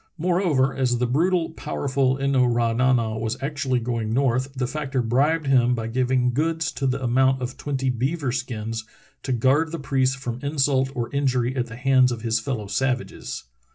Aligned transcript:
Moreover, 0.17 0.75
as 0.75 0.97
the 0.97 1.05
brutal, 1.05 1.51
powerful 1.51 2.17
In 2.17 2.31
no 2.31 2.43
ra 2.43 2.73
na 2.73 2.91
na 2.91 3.15
was 3.19 3.37
actually 3.39 3.79
going 3.79 4.15
north 4.15 4.51
the 4.55 4.65
factor 4.65 4.99
bribed 5.03 5.45
him 5.45 5.75
by 5.75 5.85
giving 5.89 6.33
goods 6.33 6.71
to 6.71 6.87
the 6.87 7.03
amount 7.03 7.39
of 7.39 7.55
twenty 7.55 7.91
beaver 7.91 8.31
skins* 8.31 8.83
to 9.21 9.31
guard 9.31 9.71
the 9.71 9.77
priest 9.77 10.17
from 10.17 10.39
insult 10.41 10.89
or 10.95 11.13
injury 11.13 11.55
at 11.55 11.67
the 11.67 11.75
hands 11.75 12.11
of 12.11 12.23
his 12.23 12.39
fellow 12.39 12.65
savages. 12.65 13.43